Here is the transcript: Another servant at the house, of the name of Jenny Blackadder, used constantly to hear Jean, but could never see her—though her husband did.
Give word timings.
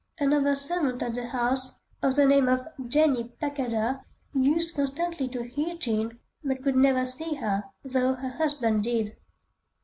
Another 0.17 0.55
servant 0.55 1.03
at 1.03 1.13
the 1.13 1.27
house, 1.27 1.73
of 2.01 2.15
the 2.15 2.25
name 2.25 2.49
of 2.49 2.65
Jenny 2.87 3.35
Blackadder, 3.39 4.03
used 4.33 4.73
constantly 4.75 5.27
to 5.27 5.43
hear 5.43 5.77
Jean, 5.77 6.17
but 6.43 6.63
could 6.63 6.75
never 6.75 7.05
see 7.05 7.35
her—though 7.35 8.15
her 8.15 8.29
husband 8.29 8.83
did. 8.83 9.15